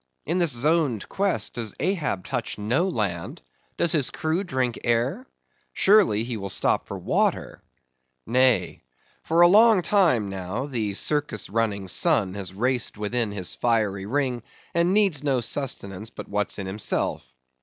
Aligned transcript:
in 0.25 0.39
this 0.39 0.53
zoned 0.53 1.07
quest, 1.09 1.53
does 1.53 1.75
Ahab 1.79 2.25
touch 2.25 2.57
no 2.57 2.89
land? 2.89 3.43
does 3.77 3.91
his 3.91 4.09
crew 4.09 4.43
drink 4.43 4.79
air? 4.83 5.27
Surely, 5.73 6.23
he 6.23 6.37
will 6.37 6.49
stop 6.49 6.87
for 6.87 6.97
water. 6.97 7.61
Nay. 8.25 8.81
For 9.21 9.41
a 9.41 9.47
long 9.47 9.83
time, 9.83 10.27
now, 10.27 10.65
the 10.65 10.95
circus 10.95 11.51
running 11.51 11.87
sun 11.87 12.33
has 12.33 12.51
raced 12.51 12.97
within 12.97 13.31
his 13.31 13.53
fiery 13.53 14.07
ring, 14.07 14.41
and 14.73 14.91
needs 14.91 15.21
no 15.23 15.39
sustenance 15.39 16.09
but 16.09 16.27
what's 16.27 16.57
in 16.57 16.65
himself. 16.65 17.23